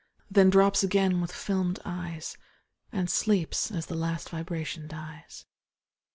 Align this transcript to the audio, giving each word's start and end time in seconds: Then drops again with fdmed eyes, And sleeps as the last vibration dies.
Then 0.31 0.49
drops 0.49 0.81
again 0.81 1.21
with 1.21 1.31
fdmed 1.31 1.77
eyes, 1.85 2.35
And 2.91 3.07
sleeps 3.07 3.69
as 3.69 3.85
the 3.85 3.93
last 3.93 4.29
vibration 4.31 4.87
dies. 4.87 5.45